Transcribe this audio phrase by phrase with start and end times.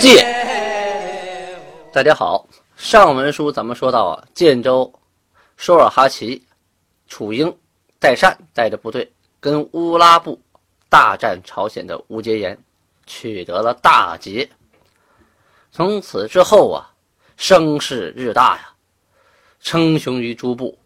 [0.00, 0.24] 鉴》。
[1.92, 4.90] 大家好，上文书咱们说到啊，建州
[5.58, 6.42] 舒尔哈齐、
[7.06, 7.54] 楚英、
[7.98, 10.40] 代善带着部队跟乌拉部
[10.88, 12.58] 大战朝鲜的乌节岩，
[13.06, 14.48] 取得了大捷。
[15.70, 16.90] 从此之后啊，
[17.36, 18.72] 声势日大呀，
[19.60, 20.78] 称雄于诸部，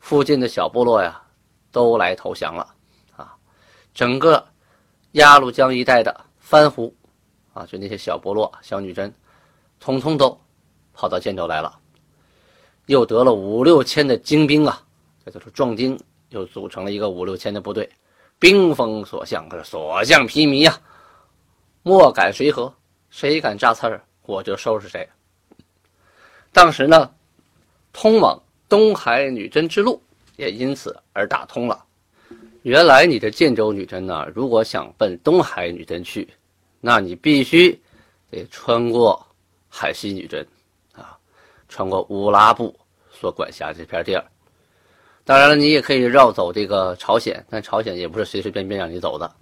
[0.00, 1.22] 附近的小部落呀，
[1.70, 2.66] 都来投降了
[3.14, 3.36] 啊。
[3.92, 4.42] 整个
[5.12, 6.94] 鸭绿江一带的番胡
[7.52, 9.12] 啊，就那些小部落、小女真。
[9.80, 10.40] 通通都
[10.94, 11.76] 跑到建州来了，
[12.86, 14.80] 又得了五六千的精兵啊，
[15.24, 17.90] 这就是壮丁，又组成了一个五六千的部队，
[18.38, 20.78] 兵锋所向，可是所向披靡呀！
[21.82, 22.72] 莫敢随和，
[23.10, 25.08] 谁敢扎刺儿，我就收拾谁。
[26.52, 27.10] 当时呢，
[27.92, 30.00] 通往东海女真之路
[30.36, 31.84] 也因此而打通了。
[32.62, 36.28] 原来你的建州女真呢，如果想奔东海女真去，
[36.82, 37.80] 那你必须
[38.30, 39.26] 得穿过。
[39.74, 40.46] 海西女真，
[40.92, 41.16] 啊，
[41.66, 42.78] 穿过乌拉部
[43.10, 44.22] 所管辖这片地儿。
[45.24, 49.34] 当然了，你也可以绕走这个朝鲜，但朝鲜也不是随随便便让你走的，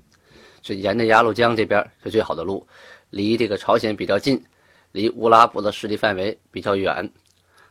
[0.62, 2.64] 是沿着鸭绿江这边是最好的路，
[3.10, 4.40] 离这个朝鲜比较近，
[4.92, 7.12] 离乌拉部的势力范围比较远。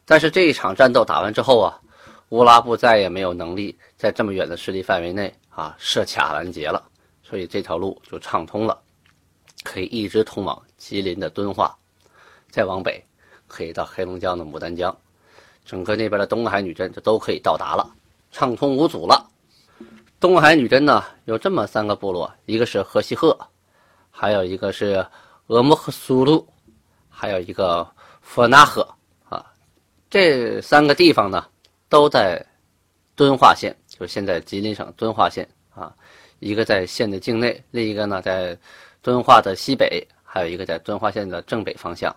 [0.03, 1.79] 但是这一场战斗打完之后啊，
[2.27, 6.85] 乌拉部再也没有能力在这么远的势力范围内啊设卡拦截了，
[7.23, 8.77] 所以这条路就畅通了，
[9.63, 11.75] 可以一直通往吉林的敦化。
[12.49, 13.03] 再往北，
[13.47, 14.95] 可以到黑龙江的牡丹江，
[15.63, 17.87] 整个那边的东海女真就都可以到达了，
[18.31, 19.29] 畅通无阻了。
[20.19, 23.37] 东海女真呢，有这么三个部落，一个是河西贺，
[24.09, 25.05] 还有一个是
[25.47, 26.45] 额木和苏鲁，
[27.07, 27.87] 还有一个
[28.21, 28.87] 佛纳赫
[29.29, 29.45] 啊。
[30.09, 31.45] 这三个地方呢，
[31.87, 32.43] 都在
[33.15, 35.95] 敦化县，就是现在吉林省敦化县啊。
[36.39, 38.57] 一个在县的境内，另一个呢在
[39.01, 42.15] 敦化的西北，还有一个在敦化县的正北方向。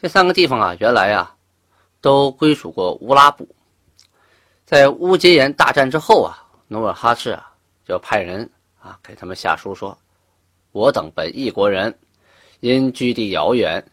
[0.00, 1.34] 这三个地方啊，原来啊，
[2.00, 3.48] 都归属过乌拉部。
[4.64, 6.36] 在乌节岩大战之后啊，
[6.68, 7.52] 努尔哈赤啊，
[7.86, 8.48] 就派人
[8.80, 9.96] 啊给他们下书说
[10.72, 11.96] ：“我等本异国人，
[12.60, 13.84] 因居地遥远，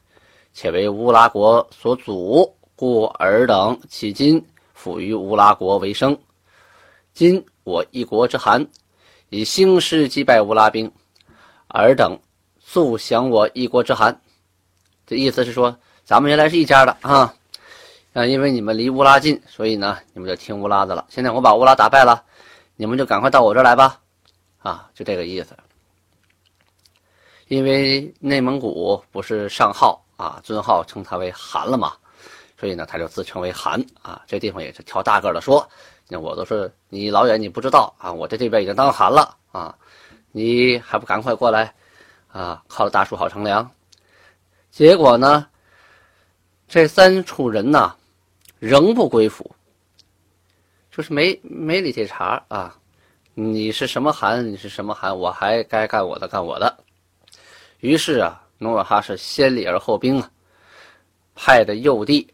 [0.53, 4.43] 且为乌拉国所阻，故尔等迄今
[4.77, 6.17] 抚于乌拉国为生。
[7.13, 8.67] 今我一国之寒，
[9.29, 10.91] 以兴师击败乌拉兵，
[11.81, 12.17] 尔等
[12.59, 14.21] 速降我一国之寒。”
[15.05, 15.77] 这意思是说。
[16.05, 17.33] 咱们原来是一家的啊，
[18.11, 21.05] 啊，因为你们离乌拉近，所以呢，你们就听乌拉的了。
[21.07, 22.21] 现在我把乌拉打败了，
[22.75, 24.01] 你们就赶快到我这儿来吧，
[24.59, 25.55] 啊，就这个意思。
[27.47, 31.93] 因为内蒙古不是上号啊，尊号称他为汗了嘛，
[32.59, 34.21] 所以呢，他就自称为汗啊。
[34.27, 35.65] 这地方也是挑大个的说，
[36.09, 39.73] 那我都是你老远你不知道啊，我在这边已经当汗了啊，
[40.33, 41.73] 你还不赶快过来
[42.27, 42.61] 啊？
[42.67, 43.71] 靠着大树好乘凉。
[44.69, 45.47] 结果呢？
[46.67, 47.95] 这三处人呐，
[48.57, 49.55] 仍不归府，
[50.89, 52.75] 就是没没理这茬啊！
[53.35, 54.51] 你是什么寒？
[54.51, 55.15] 你是什么寒？
[55.15, 56.83] 我还该干我的，干我的。
[57.79, 60.31] 于是啊，努尔哈赤先礼而后兵啊，
[61.35, 62.33] 派的幼弟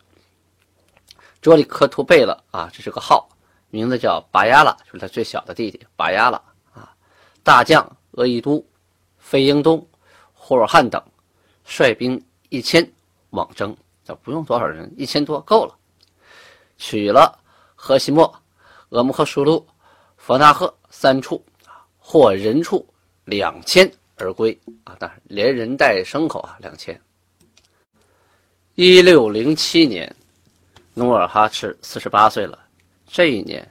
[1.41, 3.27] 卓里克图贝勒啊，这是个号，
[3.69, 6.41] 名字叫拔牙拉，就是他最小的弟弟拔牙拉。
[7.49, 8.63] 大将鄂亦都、
[9.17, 9.83] 费英东、
[10.35, 11.03] 霍尔汉等
[11.65, 12.87] 率兵一千
[13.31, 13.75] 往征。
[14.05, 15.75] 这不用多少人，一千多够了。
[16.77, 17.39] 取了
[17.73, 18.31] 河西莫、
[18.89, 19.67] 额木克舒鲁、
[20.15, 21.43] 佛纳赫三处
[21.97, 22.87] 获人畜
[23.25, 24.95] 两千而归啊！
[24.99, 27.01] 当然连人带牲口啊，两千。
[28.75, 30.15] 一六零七年，
[30.93, 32.59] 努尔哈赤四十八岁了。
[33.07, 33.67] 这一年，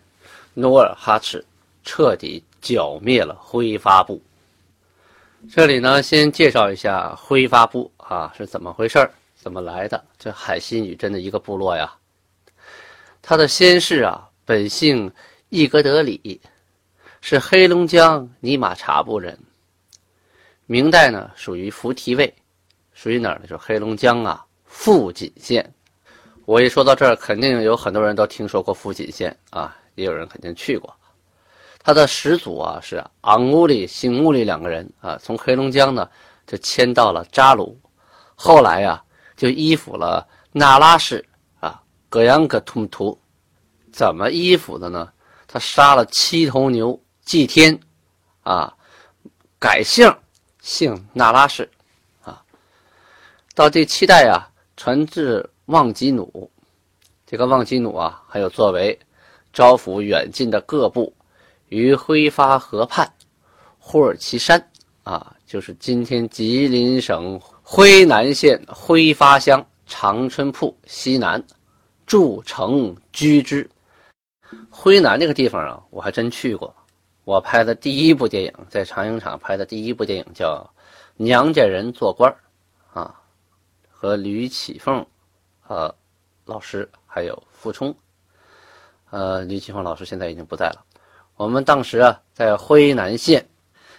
[0.55, 1.47] 努尔哈赤
[1.85, 4.23] 彻底剿灭了挥发部。
[5.51, 9.11] 这里呢，先介绍一下挥发部啊是怎么回事。
[9.41, 10.05] 怎么来的？
[10.19, 11.95] 这海西女真的一个部落呀，
[13.23, 15.11] 他的先世啊，本姓
[15.49, 16.41] 伊格德里，
[17.21, 19.39] 是黑龙江尼玛察部人。
[20.67, 22.35] 明代呢，属于扶提卫，
[22.93, 23.43] 属于哪儿呢？
[23.43, 25.73] 就是黑龙江啊，富锦县。
[26.45, 30.93] 我一说到这儿，肯定有很多人都听说过富锦县啊，也有人肯定去过。
[31.83, 36.09] 他的始祖啊，是昂乌里、姓乌里两个人啊，从黑龙江呢
[36.47, 37.79] 就迁到了扎鲁。
[38.35, 39.03] 后来呀，
[39.37, 41.25] 就依附了那拉氏
[41.61, 43.19] 啊，葛扬格图图，
[43.93, 45.11] 怎么依附的呢？
[45.47, 47.79] 他杀了七头牛祭天，
[48.43, 48.73] 啊，
[49.59, 50.15] 改姓
[50.61, 51.69] 姓那拉氏，
[52.23, 52.43] 啊，
[53.55, 54.45] 到第七代啊，
[54.77, 56.51] 传至旺吉努，
[57.27, 58.99] 这个旺吉努啊，还有作为
[59.55, 61.13] 招抚远近的各部
[61.69, 63.11] 于挥发河畔
[63.79, 64.63] 霍尔岐山，
[65.03, 71.43] 啊，就是今天吉林省辉南县辉发乡长春铺西南，
[72.07, 73.69] 筑城居之。
[74.71, 76.75] 辉南那个地方啊，我还真去过。
[77.25, 80.67] 我拍的第一部电影，在长影厂拍的第一部电影叫
[81.17, 82.35] 《娘家人做官
[82.95, 83.15] 啊，
[83.91, 85.07] 和吕启凤，
[85.67, 85.95] 呃，
[86.47, 87.95] 老师还有傅冲，
[89.11, 90.83] 呃，吕启凤老师现在已经不在了。
[91.39, 93.47] 我们当时啊，在辉南县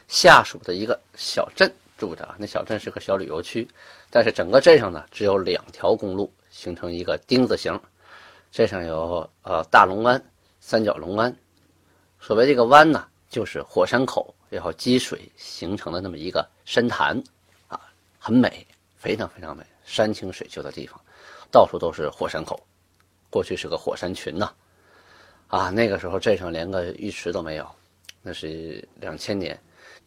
[0.09, 3.65] 下属的一个小镇住着，那小镇是个小旅游区，
[4.09, 7.79] 但是整个镇上呢，只有两条公路形成一个丁字形，
[8.51, 10.21] 镇上有呃大龙湾。
[10.59, 11.33] 三角龙湾，
[12.19, 17.23] 所谓这个湾呢，就是火山口然后积水形成的那么一个深潭，
[17.69, 17.79] 啊，
[18.19, 20.99] 很美，非常非常美，山清水秀的地方，
[21.49, 22.59] 到处都是火山口，
[23.29, 24.51] 过去是个火山群呐，
[25.49, 27.69] 啊那个时候镇上连个浴池都没有，
[28.21, 29.59] 那是两千年，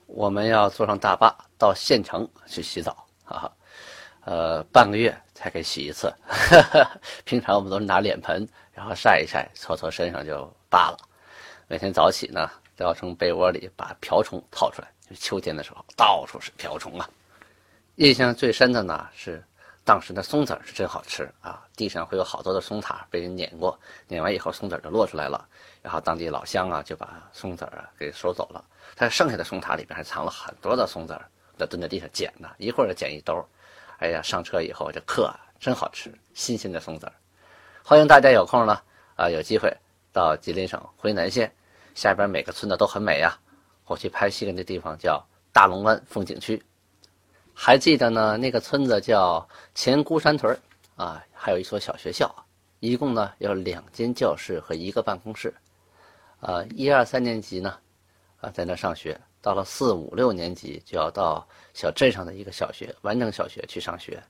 [0.06, 3.52] 我们要坐上大巴到县城去洗澡，哈哈，
[4.24, 6.12] 呃，半个月才给洗一次，
[7.24, 8.48] 平常我们都是拿脸盆。
[8.74, 10.96] 然后晒一晒，搓搓身上就罢了。
[11.68, 14.88] 每天早起呢，都要从被窝里把瓢虫掏出来。
[15.10, 17.06] 就秋天的时候，到处是瓢虫啊。
[17.96, 19.44] 印象最深的呢是，
[19.84, 21.66] 当时的松子是真好吃啊。
[21.76, 25.48] 地上会有好多的松塔被人碾过，碾完以后松子就落出来了。
[25.82, 28.64] 然后当地老乡啊就把松子啊给收走了。
[28.94, 31.20] 但剩下的松塔里边还藏了很多的松子，
[31.56, 33.44] 那蹲在地上捡呢，一会儿捡一兜。
[33.98, 37.10] 哎呀，上车以后这嗑真好吃，新鲜的松子。
[37.84, 38.80] 欢迎大家有空呢，
[39.16, 39.72] 啊，有机会
[40.12, 41.52] 到吉林省辉南县
[41.94, 43.38] 下边每个村子都很美呀。
[43.86, 46.62] 我去拍戏的那地方叫大龙湾风景区，
[47.54, 50.58] 还记得呢，那个村子叫前孤山屯
[50.96, 52.34] 啊，还有一所小学校，
[52.80, 55.54] 一共呢有两间教室和一个办公室，
[56.40, 57.78] 啊，一二三年级呢，
[58.40, 64.22] 啊，在那上学，到了四五六年级就要到小镇上的一个小学完整小学去上学，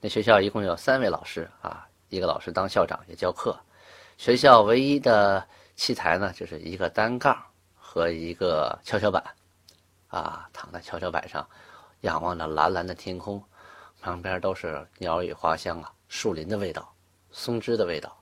[0.00, 1.86] 那学校一共有三位老师啊。
[2.10, 3.54] 一个老师当校长也教课，
[4.16, 5.46] 学校唯一的
[5.76, 7.36] 器材呢，就是一个单杠
[7.76, 9.22] 和一个跷跷板，
[10.06, 11.46] 啊，躺在跷跷板上，
[12.02, 13.42] 仰望着蓝蓝的天空，
[14.00, 16.94] 旁边都是鸟语花香啊，树林的味道，
[17.30, 18.16] 松枝的味道，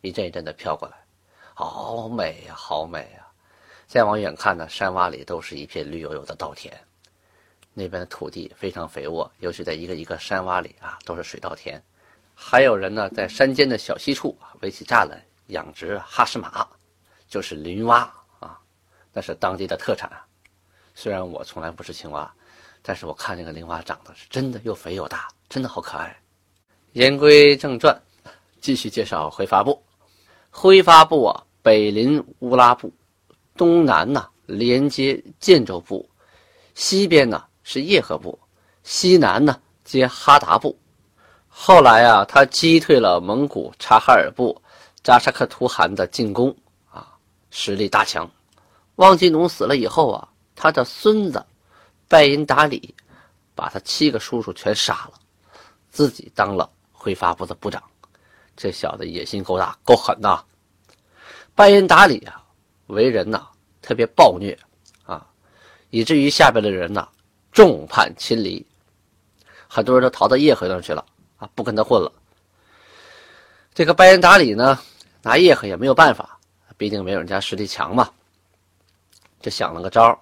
[0.00, 0.96] 一阵一阵的飘过来，
[1.54, 3.26] 好美呀，好美呀！
[3.86, 6.72] 再往远看呢，山洼里都是一片绿油油的稻田，
[7.72, 11.80] 那边的土地非常肥沃，尤其在一个一个山洼里啊，都是水稻田。
[12.34, 16.66] 还有人呢，在山间的小溪处围起栅栏养殖哈什马，
[17.28, 18.58] 就是林蛙啊，
[19.12, 20.10] 那是当地的特产。
[20.96, 22.34] 虽然我从来不吃青蛙，
[22.86, 26.14] 但是我看那个林蛙长得是真的又肥又大，真的好可爱。
[26.92, 27.98] 言归正传，
[28.60, 29.82] 继续介绍挥发部。
[30.50, 32.92] 挥发部啊，北临乌拉部，
[33.56, 36.06] 东南呢连接建州部，
[36.74, 38.38] 西边呢是叶赫部，
[38.82, 40.78] 西南呢接哈达部。
[41.48, 44.60] 后来啊，他击退了蒙古察哈尔部
[45.02, 46.54] 扎沙克图汗的进攻，
[46.90, 47.16] 啊，
[47.50, 48.30] 实力大强。
[48.96, 51.44] 旺吉努死了以后啊，他的孙子
[52.14, 52.94] 拜因达里
[53.56, 55.14] 把他七个叔叔全杀了，
[55.90, 57.82] 自己当了挥发部的部长。
[58.54, 60.40] 这小子野心够大，够狠呐！
[61.56, 62.40] 拜因达里啊，
[62.86, 63.48] 为人呐
[63.82, 64.56] 特别暴虐
[65.04, 65.26] 啊，
[65.90, 67.08] 以至于下边的人呐
[67.50, 68.64] 众叛亲离，
[69.66, 71.04] 很多人都逃到叶赫那去了
[71.36, 71.50] 啊。
[71.56, 72.12] 不跟他混了。
[73.74, 74.78] 这个拜仁达里呢，
[75.20, 76.38] 拿叶赫也没有办法，
[76.76, 78.08] 毕竟没有人家实力强嘛。
[79.40, 80.16] 就想了个招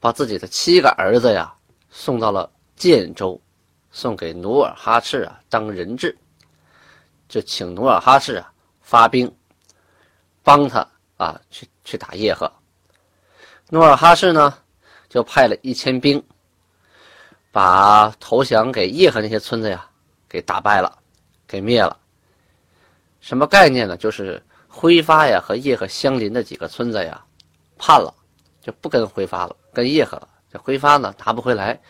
[0.00, 1.54] 把自己的七个儿子呀
[1.90, 3.40] 送到了建州，
[3.90, 6.16] 送给努尔哈赤啊当人质，
[7.28, 9.34] 就请努尔哈赤啊发兵
[10.42, 10.86] 帮他
[11.16, 12.52] 啊去去打叶赫。
[13.70, 14.58] 努尔哈赤呢
[15.08, 16.22] 就派了一千兵，
[17.50, 19.84] 把投降给叶赫那些村子呀。
[20.30, 20.98] 给打败了，
[21.46, 21.98] 给灭了。
[23.18, 23.96] 什么概念呢？
[23.96, 27.24] 就是挥发呀和叶赫相邻的几个村子呀，
[27.78, 28.12] 叛了，
[28.60, 30.28] 就不跟挥发了，跟叶赫。
[30.52, 31.80] 这挥发呢拿不回来，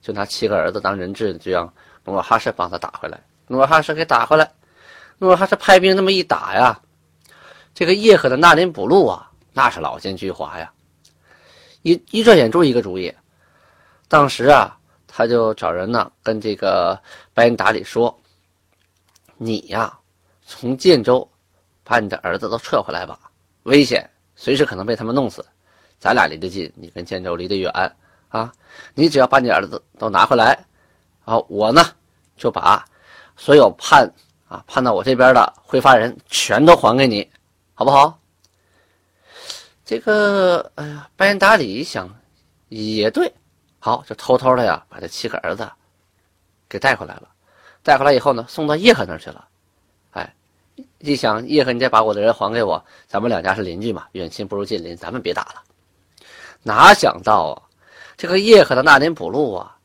[0.00, 1.72] 就拿七个儿子当人质，就让
[2.04, 3.20] 努尔哈赤帮他打回来。
[3.46, 4.52] 努尔哈赤给打回来，
[5.18, 6.80] 努尔哈赤派兵那么一打呀，
[7.74, 10.72] 这个叶赫的纳林补路啊，那是老奸巨猾呀，
[11.82, 13.14] 一一转眼珠一个主意。
[14.08, 14.74] 当时啊。
[15.10, 17.02] 他就找人呢跟这个
[17.34, 18.20] 白恩达里说
[19.36, 19.98] ：“你呀，
[20.46, 21.28] 从建州
[21.82, 23.18] 把你的儿子都撤回来吧，
[23.64, 25.44] 危险，随时可能被他们弄死。
[25.98, 27.70] 咱俩离得近，你跟建州离得远
[28.28, 28.52] 啊。
[28.94, 30.58] 你只要把你儿子都拿回来，
[31.24, 31.82] 啊，我呢
[32.36, 32.84] 就把
[33.36, 34.08] 所有判
[34.48, 37.28] 啊判到我这边的会发人全都还给你，
[37.74, 38.18] 好不好？”
[39.84, 42.14] 这个，哎呀，拜恩达里一想，
[42.68, 43.32] 也对，
[43.78, 45.66] 好，就偷偷的呀，把这七个儿子
[46.68, 47.28] 给带回来了。
[47.82, 49.48] 带回来以后呢，送到叶赫那儿去了。
[50.10, 50.34] 哎，
[50.98, 55.62] 一想，叶赫，你再把我的人还给我，咱们两家是邻居嘛，远亲不如近邻，咱们别打了。
[56.62, 57.62] 哪想到啊，
[58.16, 59.76] 这个叶赫的那林补路啊，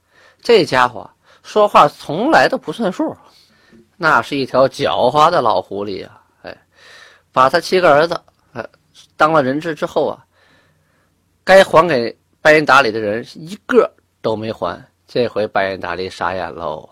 [0.41, 1.09] 这家伙
[1.43, 3.15] 说话从来都不算数，
[3.97, 6.19] 那是一条狡猾的老狐狸呀。
[6.41, 6.57] 哎，
[7.31, 8.19] 把他七个儿子。
[9.15, 10.25] 当了人质之后啊，
[11.43, 13.89] 该还给拜恩达里的人一个
[14.21, 14.83] 都没还。
[15.07, 16.89] 这回拜恩达里傻眼喽，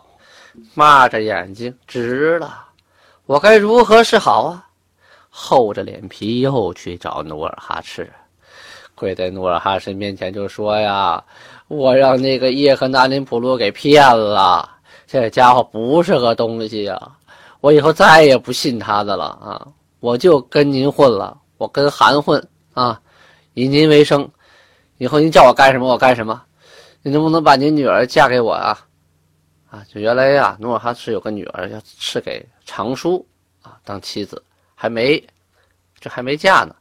[0.74, 2.68] 骂着眼睛直了。
[3.26, 4.68] 我该如何是好啊？
[5.30, 8.12] 厚着脸皮又去找努尔哈赤，
[9.02, 11.24] 跪在努尔哈赤面前就说呀
[11.68, 14.70] ：“我让那个叶赫那林普鲁给骗了，
[15.08, 17.12] 这家伙不是个东西呀！
[17.62, 19.68] 我以后再也不信他的了啊！
[20.02, 23.02] 我就跟您混了。”我跟韩混啊，
[23.56, 24.30] 以您为生，
[25.00, 26.40] 以后您叫我干什么我干什么。
[27.02, 28.80] 你能不能把您女儿嫁给我啊？
[29.72, 33.26] 啊，就原来呀，努尔哈赤有个女儿要赐给长叔
[33.64, 34.44] 啊当妻子，
[34.76, 35.24] 还没，
[36.00, 36.76] 这还没嫁呢。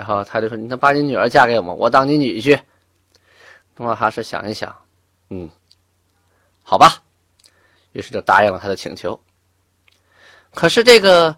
[0.00, 1.74] 然后他就说：“你能把你女儿嫁给我吗？
[1.74, 2.58] 我当你女婿。”
[3.76, 4.74] 努尔哈赤想一想，
[5.28, 5.50] 嗯，
[6.62, 7.02] 好吧，
[7.92, 9.20] 于是就答应了他的请求。
[10.54, 11.36] 可是这个。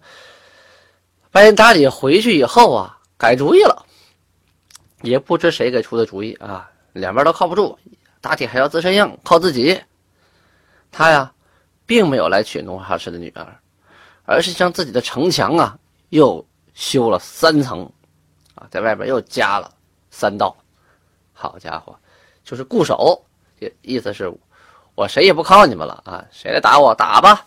[1.29, 3.85] 白恩达里回去以后啊，改主意了，
[5.01, 7.75] 也不知谁给出的主意啊，两边都靠不住，
[8.21, 9.81] 打铁还要自身硬，靠自己。
[10.91, 11.33] 他呀，
[11.87, 13.59] 并没有来娶努尔哈赤的女儿，
[14.25, 15.75] 而是将自己的城墙啊
[16.09, 17.91] 又修了三层，
[18.69, 19.73] 在外边又加了
[20.11, 20.55] 三道。
[21.33, 21.97] 好家伙，
[22.43, 23.23] 就是固守，
[23.81, 24.31] 意思是，
[24.95, 27.45] 我谁也不靠你们了啊，谁来打我打吧。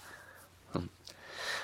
[0.73, 0.89] 嗯，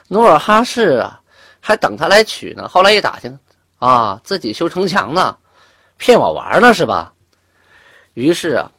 [0.09, 1.19] 努尔哈赤啊。
[1.65, 2.67] 还等他来取呢。
[2.67, 3.39] 后来一打听，
[3.79, 5.39] 啊，自己修城墙呢，
[5.97, 7.15] 骗我玩呢是吧？
[8.15, 8.73] 于是啊，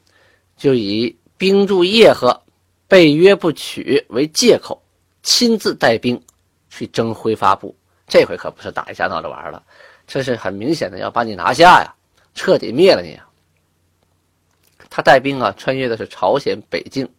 [0.58, 2.44] 就以兵驻叶赫，
[2.90, 4.84] 被约不取为借口，
[5.22, 6.22] 亲自带兵
[6.70, 7.74] 去征挥发部。
[8.14, 9.64] 这回可不是打一架闹着玩了，
[10.06, 11.92] 这是很明显的要把你拿下呀，
[12.36, 13.20] 彻底灭了你。
[14.88, 17.10] 他带兵啊，穿越的是朝鲜北境。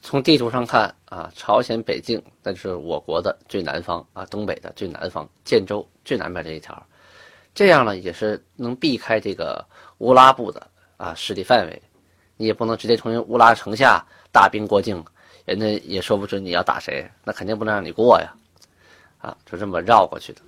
[0.00, 6.82] 从地图上看啊，朝鲜北境那就是我国的最南方啊，东北的最南方，建州最南边这一条，
[7.54, 9.62] 这样呢也是能避开这个
[9.98, 10.66] 乌拉部的
[10.96, 11.82] 啊势力范围，
[12.38, 14.02] 你也不能直接从乌拉城下
[14.32, 15.04] 大兵过境，
[15.44, 18.34] 人家也说不准你要打谁，那肯定不能让你过呀，
[19.24, 20.42] 啊，就这么绕过去的，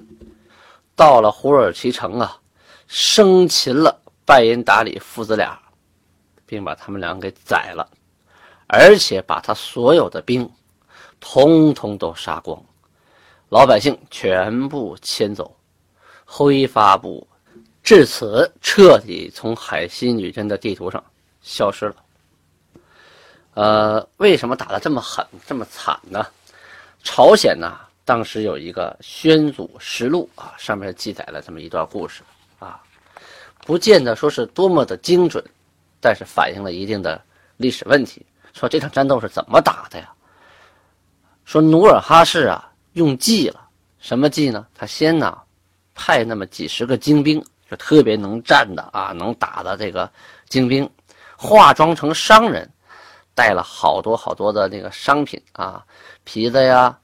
[0.94, 2.38] 到了胡尔奇城啊，
[2.86, 5.58] 生擒了拜因达里父子俩，
[6.44, 7.88] 并把他们俩给宰了。
[8.68, 10.50] 而且把他所有的兵，
[11.20, 12.60] 通通都杀光，
[13.48, 15.56] 老百姓全部迁走，
[16.24, 17.26] 挥发部
[17.82, 21.02] 至此彻底从海西女真的地图上
[21.40, 21.96] 消失了。
[23.54, 26.26] 呃，为什么打得这么狠、这么惨呢？
[27.04, 27.72] 朝鲜呢，
[28.06, 32.22] 当时有一个《宣祖实录》啊，上面记载了这么一段故事
[32.60, 32.80] 啊，
[33.66, 35.44] 不见得说是多么的精准，
[36.00, 37.20] 但是反映了一定的
[37.56, 38.24] 历史问题。
[38.54, 40.08] 说这场战斗是怎么打的呀？
[41.44, 44.64] 说努尔哈赤啊用计了，什么计呢？
[44.72, 45.36] 他先呢
[45.92, 50.08] 派那么几十个精兵，就特别能战的啊，能打的这个
[50.48, 50.88] 精兵，
[51.36, 52.70] 化妆成商人，
[53.34, 55.84] 带了好多好多的那个商品啊，
[56.22, 56.96] 皮子呀，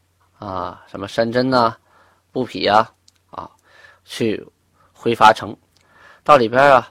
[0.45, 1.77] 啊什么山珍呐，
[2.33, 2.91] 布匹呀，
[3.31, 3.49] 啊，
[4.05, 4.45] 去
[4.93, 5.57] 挥发城，
[6.25, 6.89] 到里边啊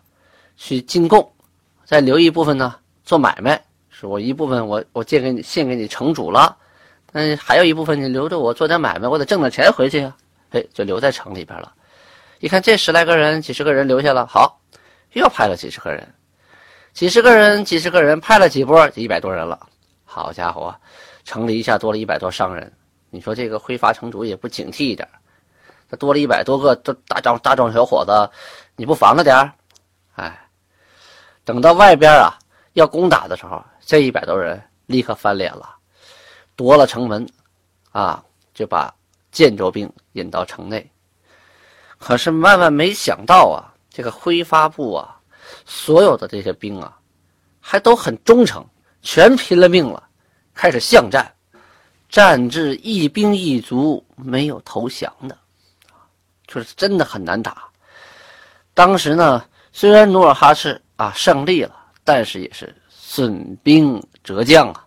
[0.56, 1.30] 去进贡，
[1.84, 3.62] 再留一部分呢做买卖。
[3.90, 6.56] 是我一部分我我借给你献给你城主了，
[7.12, 10.16] 嗯，还有一部分你留着我做点买卖，我得挣点钱回去呀。
[10.52, 11.74] 哎，就留在城里边了。
[12.40, 14.60] 一看这十来个人、几十个人留下了，好，
[15.12, 16.08] 又派了几十个人，
[16.94, 19.68] 几十个人、几十个人派了几波，一百多人了。
[20.06, 20.74] 好家伙，
[21.26, 22.72] 城里一下多了一百多商人。
[23.12, 25.08] 你说这个挥发城主也不警惕一点，
[25.90, 28.12] 他多了一百多个都大壮大壮小伙子，
[28.76, 29.54] 你不防着点儿？
[30.16, 30.50] 哎，
[31.44, 32.40] 等到外边啊
[32.74, 33.64] 要攻打的时候。
[33.86, 35.76] 这一百多人立刻翻脸了，
[36.56, 37.28] 夺了城门，
[37.92, 38.94] 啊，就把
[39.32, 40.90] 建州兵引到城内。
[41.98, 45.20] 可是万万没想到啊，这个挥发部啊，
[45.66, 46.98] 所有的这些兵啊，
[47.60, 48.66] 还都很忠诚，
[49.02, 50.02] 全拼了命了，
[50.54, 51.30] 开始巷战，
[52.12, 55.38] 战至一兵一卒，没有投降的，
[56.46, 57.64] 就是真的很难打。
[58.74, 64.86] 当时呢，虽然努尔哈赤啊胜利了，但是也是损兵折将啊，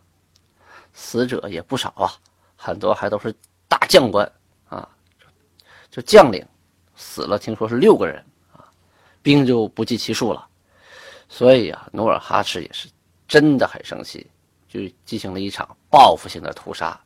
[0.93, 2.12] 死者也不少啊，
[2.57, 3.35] 很多还都是
[3.69, 4.31] 大将官
[4.69, 4.87] 啊，
[5.90, 6.47] 就将领
[6.95, 8.69] 死了，听说是六个人啊，
[9.23, 10.47] 兵就不计其数了。
[11.26, 12.87] 所以啊，努尔哈赤也是
[13.26, 14.31] 真的很生气，
[14.69, 16.99] 就进行了一场报复性的屠杀，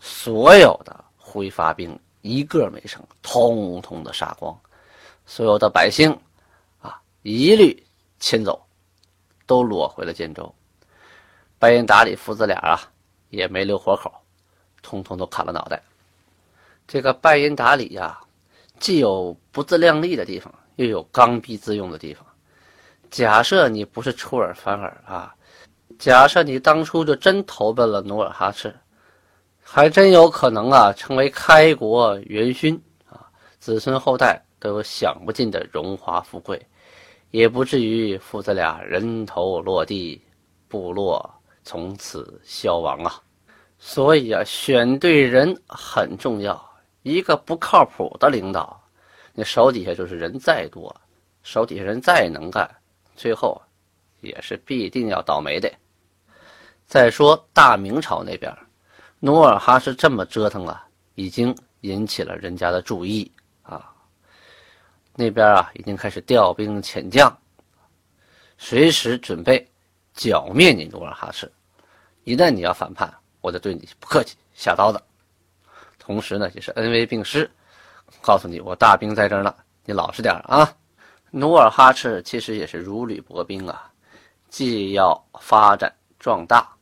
[0.00, 4.56] 所有的挥发兵一个没剩，通通的杀光，
[5.26, 6.16] 所有的百姓
[6.80, 7.82] 啊一律
[8.20, 8.64] 迁走，
[9.46, 10.52] 都落回了建州。
[11.58, 12.80] 拜因达里父子俩啊
[13.30, 14.12] 也没留活口，
[14.82, 15.80] 通通都砍了脑袋。
[16.88, 18.20] 这个拜因达里呀，
[18.78, 22.26] 既有不自量力的地方，又有刚愎自用的地方。
[23.10, 25.34] 假设你不是出尔反尔啊，
[25.98, 28.74] 假设你当初就真投奔了努尔哈赤，
[29.74, 33.24] 还真有可能啊成为开国元勋啊，
[33.58, 36.60] 子孙后代都有享不尽的荣华富贵，
[37.30, 40.20] 也不至于父子俩人头落地，
[40.68, 41.26] 部落
[41.64, 43.18] 从此消亡啊。
[43.78, 46.62] 所以啊，选对人很重要。
[47.00, 48.78] 一个不靠谱的领导，
[49.32, 50.94] 你手底下就是人再多，
[51.42, 52.70] 手底下人再能干。
[53.16, 53.58] 最后，
[54.20, 55.72] 也是必定要倒霉的。
[56.84, 58.54] 再说大明朝那边，
[59.24, 63.30] 努尔哈赤这么折腾啊，已经引起了人家的注意
[63.62, 63.94] 啊。
[65.14, 67.32] 那边啊，已经开始调兵遣将，
[68.58, 69.64] 随时准备
[70.12, 71.48] 剿灭你努尔哈赤。
[72.24, 75.00] 一旦你要反叛，我就对你不客气，下刀子。
[76.00, 77.48] 同时呢，也是恩威并施，
[78.22, 80.68] 告诉你我大兵在这儿呢，你老实点啊。
[81.30, 83.88] 努尔哈赤其实也是如履薄冰啊，
[84.48, 86.74] 既要发展壮大，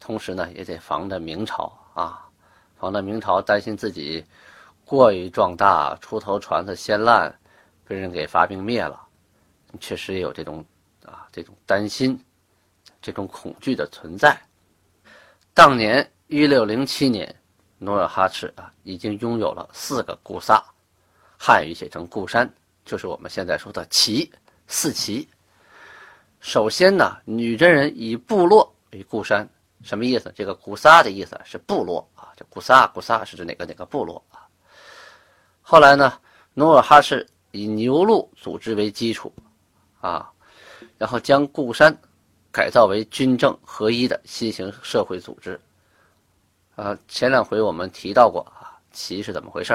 [0.00, 2.26] 同时呢也得防着明朝啊，
[2.76, 4.24] 防着明朝担心自己
[4.84, 7.32] 过于壮大，出头船子先烂，
[7.84, 9.00] 被人给发兵灭了，
[9.78, 10.64] 确实有这种
[11.04, 12.18] 啊这种担心，
[13.00, 14.36] 这种恐惧的存在。
[15.52, 17.32] 当年一六零七年，
[17.78, 20.64] 努尔哈赤啊已经拥有了四个固萨，
[21.38, 22.50] 汉语写成固山。
[22.84, 24.32] 就是我们现在说的旗
[24.66, 25.28] 四旗。
[26.40, 29.48] 首先呢，女真人以部落为固山，
[29.82, 30.32] 什么意思？
[30.34, 34.46] 这个古萨的意思是部落啊，这古萨古萨是指哪个哪个部落啊？
[35.62, 36.18] 后来呢，
[36.54, 39.32] 努尔哈赤以牛鹿组织为基础
[40.00, 40.30] 啊，
[40.98, 41.96] 然后将固山
[42.52, 45.58] 改造为军政合一的新型社会组织。
[46.76, 49.72] 啊，前两回我们提到过啊，旗是怎么回事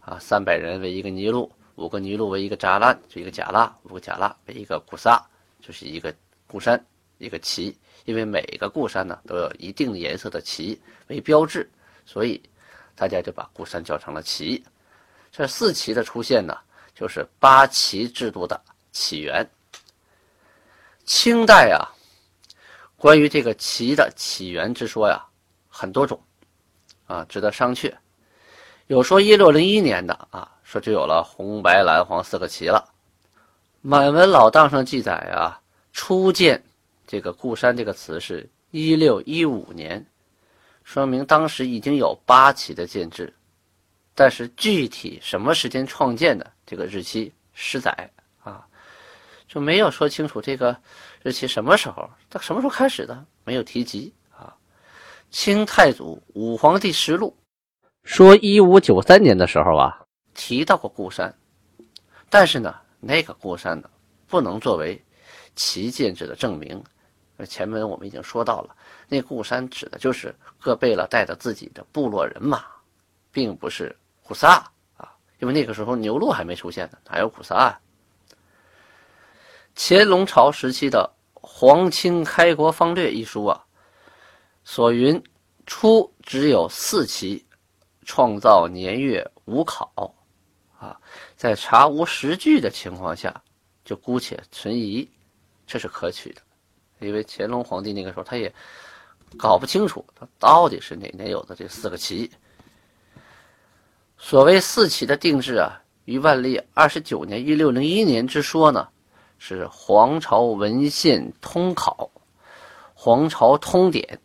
[0.00, 1.50] 啊，三百人为一个尼禄。
[1.76, 5.24] 五个尼禄为一个扎拉，就一个甲拉；五个甲拉为一个古萨，
[5.58, 6.14] 就是一个
[6.46, 6.78] 固山，
[7.16, 7.74] 一个旗。
[8.04, 11.70] 因为每个固山呢都有一定颜色的旗为标志，
[12.04, 12.42] 所以
[12.94, 14.62] 大家就把固山叫成了旗。
[15.30, 16.56] 这四旗的出现呢，
[16.94, 18.60] 就是八旗制度的
[18.92, 19.48] 起源。
[21.04, 21.88] 清代啊，
[22.96, 25.24] 关于这个旗的起源之说呀，
[25.68, 26.22] 很多种
[27.06, 27.92] 啊，值得商榷。
[28.86, 30.48] 有说一六零一年的啊。
[30.64, 32.82] 说就有了红白蓝黄四个旗了。
[33.82, 35.60] 满文老档上记载啊，
[35.92, 36.64] 初见
[37.12, 40.02] 这个固山这个词是一六一五年，
[40.82, 43.30] 说明当时已经有八旗的建制，
[44.14, 48.10] 但是具体什么时间创建的这个日期失载
[48.42, 48.66] 啊，
[49.46, 50.74] 就没有说清楚这个
[51.22, 54.56] 日期什么时候，它什么时候开始的没有提及啊。
[55.30, 57.36] 清太祖武皇帝实录
[58.04, 60.00] 说一五九三年的时候啊。
[60.32, 61.34] 提到过固山，
[62.30, 63.90] 但是呢，那个固山呢，
[64.26, 64.98] 不能作为
[65.54, 66.82] 旗建制的证明。
[67.46, 68.76] 前面我们已经说到了，
[69.08, 72.64] 那固山指的就是各贝勒带着自己的部落人马，
[73.30, 77.80] 并不是古萨啊，因为那个时候牛鹿还没出现呢，哪有古萨啊？
[79.74, 83.64] 乾隆朝时期的《皇清开国方略》一书啊，
[84.64, 85.22] 所云
[85.66, 87.44] 初只有四旗，
[88.04, 90.14] 创造年月无考。
[90.78, 91.00] 啊，
[91.36, 93.40] 在查无实据的情况下，
[93.84, 95.08] 就姑且存疑，
[95.64, 96.42] 这是可取的。
[97.02, 98.54] 因为乾隆皇帝那个时候他也
[99.36, 102.30] 搞不清楚他到底是哪年有的这四个旗。
[104.16, 108.88] 所谓四旗的定制啊，于万历二十九年（一六零一年）之说呢，
[109.38, 112.10] 是《皇朝文献通考》
[112.94, 114.20] 《皇朝通典》，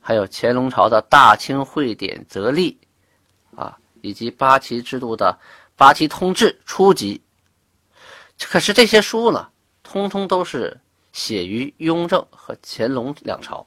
[0.00, 2.78] 还有乾隆朝的大清会典则例，
[3.56, 5.38] 啊，以及八旗制度的。
[5.74, 7.22] 八旗通志初级，
[8.38, 9.48] 可是这些书呢，
[9.82, 10.78] 通通都是
[11.12, 13.66] 写于雍正和乾隆两朝，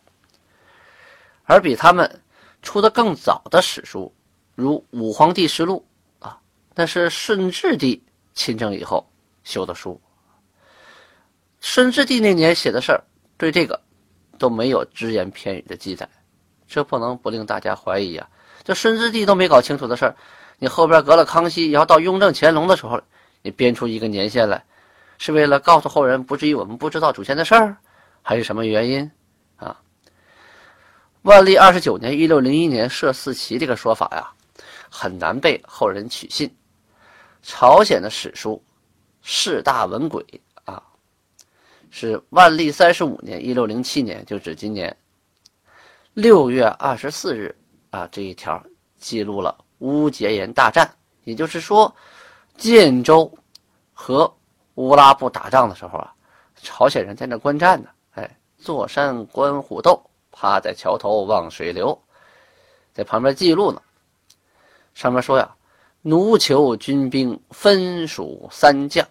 [1.43, 2.21] 而比他们
[2.61, 4.13] 出的更早的史书，
[4.55, 5.85] 如《武皇帝实录》
[6.25, 6.39] 啊，
[6.73, 8.03] 那是顺治帝
[8.33, 9.05] 亲政以后
[9.43, 9.99] 修的书。
[11.59, 13.03] 顺治帝那年写的事儿，
[13.37, 13.79] 对这个
[14.37, 16.07] 都没有只言片语的记载，
[16.67, 18.27] 这不能不令大家怀疑啊！
[18.63, 20.15] 这顺治帝都没搞清楚的事儿，
[20.57, 23.01] 你后边隔了康熙，然后到雍正、乾隆的时候，
[23.41, 24.63] 你编出一个年限来，
[25.17, 27.77] 是为了告诉后人不至于我们不知道祖先的事儿，
[28.21, 29.09] 还是什么原因
[29.57, 29.79] 啊？
[31.23, 34.31] 万历二十九年（一六零一年）设四旗这个说法呀，
[34.89, 36.53] 很难被后人取信。
[37.41, 38.61] 朝鲜的史书
[39.21, 40.23] 《世大文轨》。
[41.91, 44.93] 是万历三十五年（一六零七年），就指今年
[46.13, 47.55] 六月二十四日
[47.89, 48.61] 啊，这一条
[48.97, 50.93] 记录了乌节岩大战。
[51.23, 51.95] 也就是说，
[52.57, 53.33] 建州
[53.93, 54.29] 和
[54.75, 56.13] 乌拉部打仗的时候啊，
[56.61, 57.89] 朝鲜人在那观战呢。
[58.11, 61.97] 哎，坐山观虎斗，趴在桥头望水流，
[62.93, 63.81] 在旁边记录呢。
[64.93, 65.53] 上面说呀，
[66.01, 69.05] 奴酋军兵分属三将。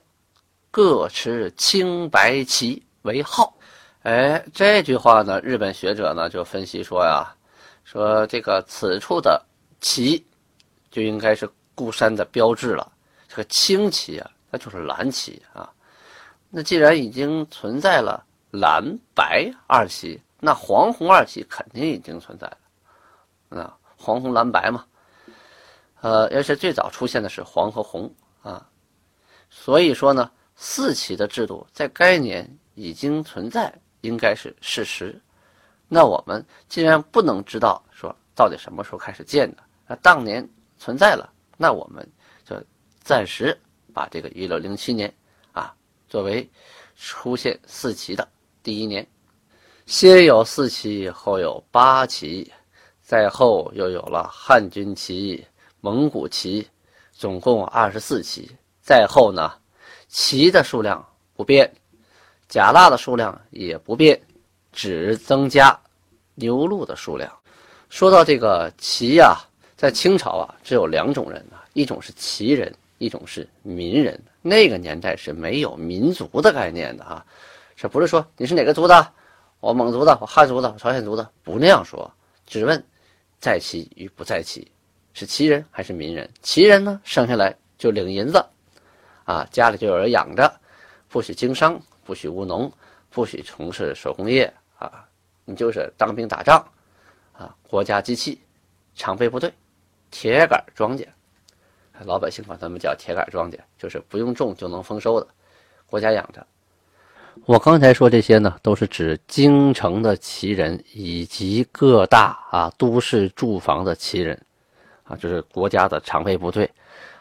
[0.71, 3.55] 各持青白旗为号，
[4.03, 7.33] 哎，这句话呢，日本学者呢就分析说呀，
[7.85, 9.41] 说这个此处的
[9.81, 10.27] 旗
[10.91, 12.91] 就应该是固山的标志了。
[13.29, 15.69] 这个青旗啊，那就是蓝旗啊。
[16.49, 23.61] 那既然已经存在了蓝白二旗，那黄红二旗肯定已经存在了。
[23.61, 24.87] 啊，黄红蓝白嘛，
[26.03, 28.09] 呃，而且最早出现的是黄和红
[28.43, 28.65] 啊，
[29.51, 30.31] 所以说呢。
[30.57, 35.21] 四旗的制度在该年已经存在，应该是事实。
[35.89, 42.09] 那我们既然不能知道说到底什么时候开始建的，那当年存在了，那我们
[42.45, 42.55] 就
[43.03, 43.61] 暂时
[43.95, 45.11] 把这个一六零七年
[45.53, 45.73] 啊
[46.09, 46.47] 作为
[46.97, 48.29] 出现四旗的
[48.63, 49.07] 第一年。
[49.87, 52.51] 先有四旗，后有八旗，
[53.03, 55.47] 再后又有了汉军旗、
[55.81, 56.67] 蒙古旗，
[57.13, 58.51] 总共二十四旗。
[58.83, 59.53] 再后呢？
[60.09, 61.05] 旗的数量
[61.35, 61.71] 不变，
[62.49, 64.21] 甲蜡的数量也不变，
[64.73, 65.79] 只增加
[66.35, 67.31] 牛鹿的数量。
[67.89, 69.37] 说到这个旗呀，
[69.77, 74.21] 在清朝啊，只有两种人啊，一种是旗人，一种是民人。
[74.43, 77.25] 那个年代是没有民族的概念的啊，
[77.77, 79.13] 这不是说你是哪个族的，
[79.61, 82.11] 我蒙族的，我汉族的，我朝鲜族的，不那样说，
[82.47, 82.83] 只问
[83.41, 84.71] 在旗与不在旗，
[85.13, 86.29] 是旗人还是民人。
[86.43, 88.45] 旗人呢，生下来就领银子。
[89.25, 90.53] 啊，家里就有人养着，
[91.09, 92.71] 不许经商，不许务农，
[93.09, 95.09] 不许从事手工业啊！
[95.47, 96.63] 你就是当兵打仗，
[97.33, 98.39] 啊，国家机器，
[98.95, 99.51] 常备部队，
[100.11, 101.07] 铁杆庄稼，
[102.05, 105.27] 老百姓管他们叫铁杆庄稼，就是不用种就能丰收的，
[105.87, 106.45] 国家养着。
[107.47, 114.41] 我刚才说这些呢，都是指京城的旗人以及各大啊都市住房的旗人，
[115.03, 116.71] 啊，就是国家的常备部队。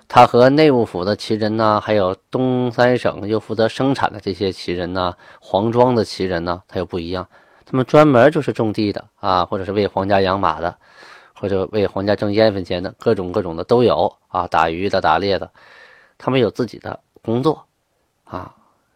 [0.08, 7.28] 他和内务府的旗人呢，还有东三省又负责生产的这些旗人呢，黄庄的旗人呢，他又不一样。
[7.66, 10.78] 他们专门就是种地的啊，或者是为皇家养马的，
[11.44, 14.48] 或者为皇家挣烟粉钱的，各种各种的都有啊。
[14.48, 15.52] 打鱼的、打猎的，
[16.18, 17.66] 他们有自己的工作
[18.24, 18.56] 啊。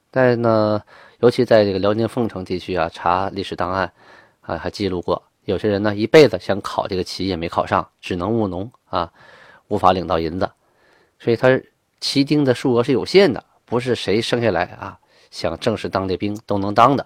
[0.10, 0.82] 但呢，
[1.20, 3.92] 尤其在这个辽宁凤城地区啊，查历史档案
[4.40, 9.12] 啊，还记录过有些人呢，一辈子想考这个旗也没考上，只能务农啊，
[9.68, 10.50] 无法领到银子。
[11.20, 11.50] 所以，他
[12.00, 14.98] 旗丁的数额是有限的，不是谁生下来啊
[15.32, 17.06] 想正式当这兵都能当的。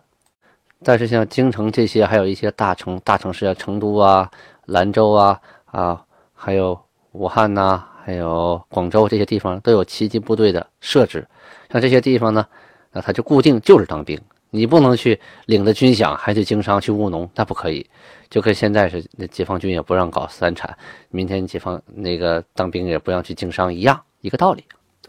[0.84, 4.30] 但是，像京城这些，还有一些大城大城市啊，成都啊、
[4.72, 6.04] 兰州啊啊，
[6.34, 6.80] 还有
[7.12, 11.28] 武汉呐，还有广州这些地方，都有旗籍部队的设置。
[11.70, 12.46] 像这些地方呢，
[12.92, 17.86] 那他就固定就是当兵，你不能去领着军饷还去经商去务农，那不可以。
[18.30, 20.78] 就跟现在是那解放军也不让搞三产，
[21.10, 24.64] 明天解放那个当兵也不让去经商一样，一个道理。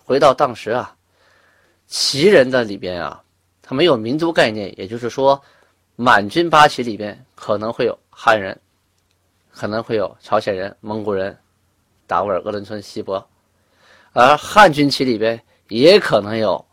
[0.04, 0.92] 回到当时啊，
[1.86, 3.22] 旗人的里边啊，
[3.62, 5.40] 他没有民族概念，也就是说，
[5.94, 8.60] 满军八旗里边可能会有汉人，
[9.52, 11.38] 可能会有朝鲜人、蒙古人、
[12.06, 13.24] 达斡尔、鄂伦春、锡伯，
[14.12, 16.64] 而汉军旗里边也可能有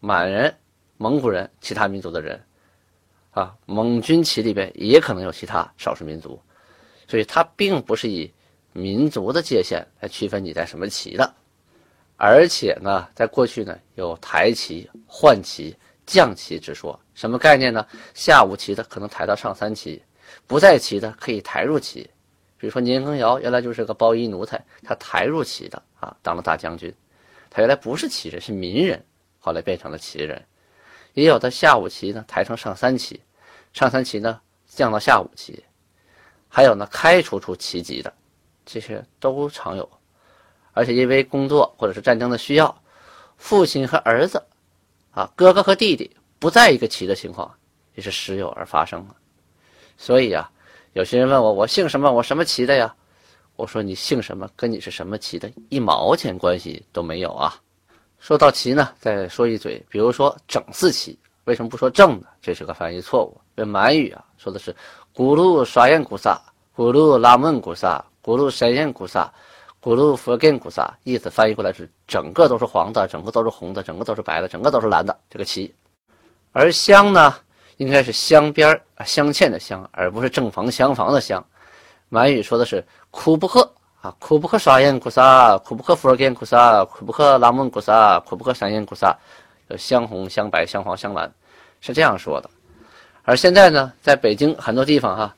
[0.00, 0.54] 满人、
[0.98, 2.42] 蒙古人、其他民族的人。
[3.30, 6.40] 啊，蒙军旗里边也可能有其他少数民族，
[7.06, 8.32] 所以它并不是以
[8.72, 11.34] 民族的界限来区分你在什么旗的，
[12.16, 17.86] 而且呢，在过去呢有抬旗、换旗、降旗之说，什么概念呢？
[18.14, 20.02] 下五旗的可能抬到上三旗，
[20.46, 22.08] 不在旗的可以抬入旗，
[22.58, 26.94] 比如说年羹尧原来就是个包衣奴才，他抬入旗的啊，当了大将军，
[27.50, 29.04] 他原来不是旗人，是民人，
[29.38, 30.44] 后来变成了旗人，
[31.14, 33.20] 也有的下五旗呢抬成上三旗。
[33.72, 35.62] 上三旗呢，降到下五旗，
[36.48, 38.10] 还有呢开除出旗籍的，
[38.64, 39.86] 这些都常有。
[40.72, 42.82] 而且因为工作或者是战争的需要，
[43.36, 44.42] 父亲和儿子，
[45.10, 47.54] 啊，哥哥和弟弟不在一个旗的情况，
[47.94, 49.14] 也是时有而发生的。
[49.96, 50.50] 所以啊，
[50.92, 52.10] 有些人问我，我姓什么？
[52.10, 52.94] 我什么旗的呀？
[53.56, 57.54] 我说你姓什么，跟你是什么旗的一毛钱关系都没有啊。
[58.18, 62.26] 说到旗呢，再说一嘴，比如说整四旗，为什么不说正呢？
[62.42, 63.40] 这是个翻译错误。
[63.56, 64.74] 这满语啊，说的是
[65.14, 66.40] 咕噜刷眼古萨，
[66.74, 69.32] 咕噜拉门古萨，咕噜山眼古萨，
[69.82, 75.74] 咕噜佛根古萨，意思翻译过来是整个都是黄的，整个都是红的，整个都是白的，整个都是蓝的这个旗。
[76.52, 77.34] 而香呢，
[77.76, 81.44] 应该是镶边儿啊，镶嵌的镶，而不是正房厢房的厢。
[82.08, 89.16] 满语说的是库布克啊，库布克刷眼古萨，库布克佛根古萨，库布克拉门古萨，库布克山眼古萨，
[89.76, 91.30] 镶红、镶白、镶黄、镶蓝，
[91.80, 92.48] 是这样说的。
[93.24, 95.34] 而现在呢，在北京很多地方哈，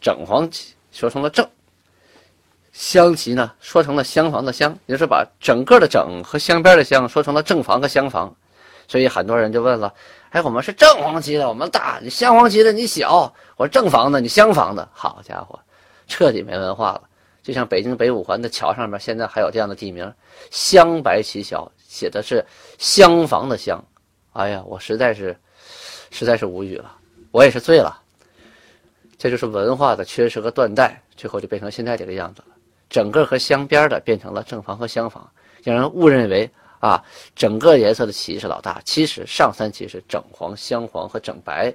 [0.00, 1.44] 整黄旗说成了正，
[2.72, 8.32] 镶旗呢说成了厢房的厢，也就是把整个的整和镶边的镶说成了正房和厢房，
[8.86, 9.92] 所以很多人就问了：
[10.30, 15.58] 哎，我们是正黄旗的，我们大；你镶黄旗的你小，我正房的，你厢房的，好家伙，
[16.06, 17.02] 彻底没文化了。
[17.42, 20.10] 就像北京北五环的桥上面，现在还有这样的地名
[20.50, 22.44] “镶白旗桥”，写的是
[22.78, 23.84] 厢房的厢。
[24.32, 25.36] 哎呀，我实在是，
[26.10, 26.96] 实在是无语了。
[27.30, 28.00] 我也是醉了，
[29.18, 32.54] 这就是文化的缺失和断代，最后就变成现在这个样子了。
[32.88, 35.28] 整个和镶边的变成了正房和厢房，
[35.62, 36.50] 让人误认为
[36.84, 37.02] 啊，
[37.34, 38.78] 整个颜色的旗是老大。
[38.84, 41.74] 其实上三旗是整黄、镶黄和整白，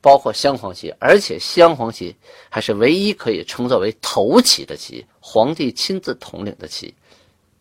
[0.00, 2.16] 包括镶黄旗，而且镶黄旗
[2.50, 6.92] 还是唯一可以称作为头旗的旗，皇帝亲自统领的旗，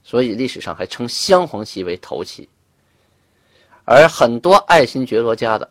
[0.04, 2.50] 所以历史上还称镶黄旗为头旗。
[3.84, 5.70] 而很多爱新觉罗家的。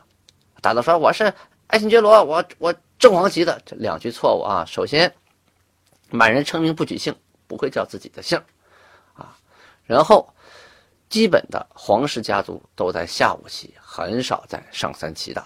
[0.60, 1.34] 大家说我是
[1.66, 4.64] 爱新觉罗，我我正黄旗的，这两句错误啊。
[4.64, 5.12] 首先，
[6.10, 7.12] 满人称名不举姓，
[7.48, 8.40] 不会叫自己的姓
[9.14, 9.36] 啊。
[9.84, 10.32] 然后，
[11.14, 15.40] 基本的皇室家族都在下五旗，很少在上三旗的。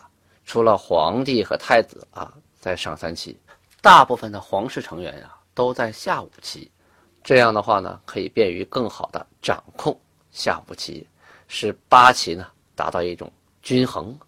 [0.47, 3.39] 除了皇帝和太子啊在上三旗，
[3.83, 6.71] 大部分的皇室成员呀都在下五旗。
[7.23, 9.95] 这样的话呢，可以便于更好的掌控
[10.31, 11.07] 下五旗，
[11.49, 14.19] 使八旗呢达到一种均衡。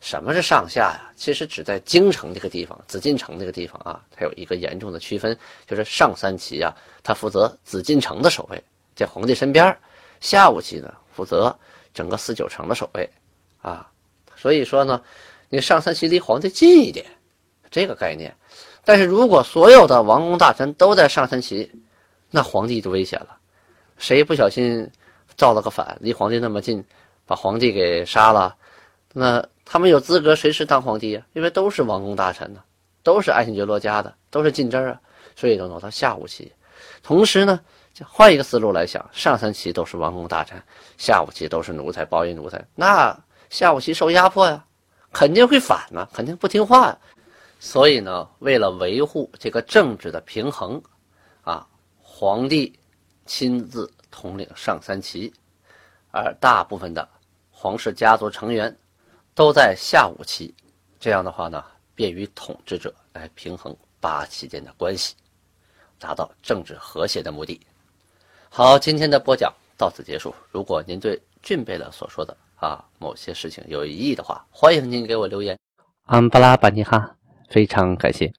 [0.00, 1.12] 什么是上下呀？
[1.14, 8.64] 其实只在京城这个地方，紫禁城这个地方啊，它有一个严重的区分，就是上三旗啊，它负责紫禁城的守卫，
[8.96, 9.70] 在皇帝身边；
[10.22, 11.54] 下五旗呢，负责
[11.92, 13.06] 整个四九城的守卫，
[13.60, 13.86] 啊，
[14.34, 15.02] 所以说呢，
[15.50, 17.04] 你上三旗离皇帝近一点，
[17.70, 18.34] 这个概念。
[18.82, 21.70] 但是如果所有的王公大臣都在上三旗，
[22.30, 23.36] 那皇帝就危险了，
[23.98, 24.90] 谁不小心
[25.36, 26.82] 造了个反，离皇帝那么近，
[27.26, 28.56] 把皇帝给杀了，
[29.12, 29.44] 那。
[29.64, 32.60] 他们有资格随时当皇帝啊，因为都是王公大臣呢，
[33.02, 35.00] 都是爱新觉罗家的，都是近支啊，
[35.34, 36.52] 所以都挪到下五旗。
[37.02, 37.58] 同时呢，
[38.06, 40.62] 换一个思路来想，上三旗都是王公大臣，
[40.96, 43.18] 下五旗都是奴才、包衣奴才，那
[43.50, 44.64] 下五旗受压迫呀，
[45.12, 46.98] 肯定会反呢，肯定不听话呀。
[47.60, 50.82] 所以呢，为了维护这个政治的平衡，
[51.42, 51.66] 啊，
[52.00, 52.78] 皇帝
[53.26, 55.32] 亲自统领上三旗，
[56.10, 57.08] 而大部分的
[57.50, 58.76] 皇室家族成员。
[59.34, 60.54] 都在下五旗，
[61.00, 65.14] 这样的话呢，便于统治者来平衡八旗间的关系，
[65.98, 67.58] 达到政治和谐的目的。
[68.54, 70.34] 好，今天的播讲到此结束。
[70.50, 75.58] 如果您对俊贝勒所说的啊某些事情有疑议的话，欢迎您给我留言。
[76.04, 77.16] 安布拉巴尼哈，
[77.48, 78.30] 非常感谢。